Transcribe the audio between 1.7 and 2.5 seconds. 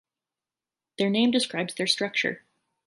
their structure.